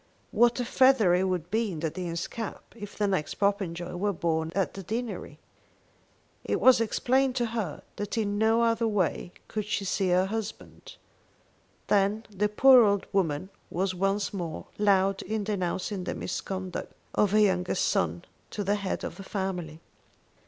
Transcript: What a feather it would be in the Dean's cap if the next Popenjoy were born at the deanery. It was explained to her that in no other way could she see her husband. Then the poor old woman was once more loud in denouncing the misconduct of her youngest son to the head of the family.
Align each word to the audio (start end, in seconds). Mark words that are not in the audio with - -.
What 0.31 0.59
a 0.59 0.65
feather 0.65 1.13
it 1.13 1.25
would 1.27 1.51
be 1.51 1.71
in 1.71 1.81
the 1.81 1.91
Dean's 1.91 2.25
cap 2.25 2.63
if 2.75 2.97
the 2.97 3.05
next 3.05 3.35
Popenjoy 3.35 3.93
were 3.93 4.11
born 4.11 4.51
at 4.55 4.73
the 4.73 4.81
deanery. 4.81 5.37
It 6.43 6.59
was 6.59 6.81
explained 6.81 7.35
to 7.35 7.45
her 7.45 7.83
that 7.97 8.17
in 8.17 8.39
no 8.39 8.63
other 8.63 8.87
way 8.87 9.31
could 9.47 9.65
she 9.65 9.85
see 9.85 10.09
her 10.09 10.25
husband. 10.25 10.95
Then 11.85 12.23
the 12.31 12.49
poor 12.49 12.83
old 12.83 13.05
woman 13.13 13.51
was 13.69 13.93
once 13.93 14.33
more 14.33 14.65
loud 14.79 15.21
in 15.21 15.43
denouncing 15.43 16.05
the 16.05 16.15
misconduct 16.15 16.93
of 17.13 17.29
her 17.33 17.39
youngest 17.39 17.85
son 17.87 18.25
to 18.49 18.63
the 18.63 18.77
head 18.77 19.03
of 19.03 19.17
the 19.17 19.23
family. 19.23 19.81